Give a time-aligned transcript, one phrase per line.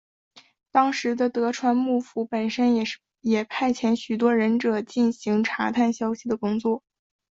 [0.71, 2.75] 当时的德川幕府本身
[3.21, 6.81] 也派遣许多忍者进行查探消息的工作。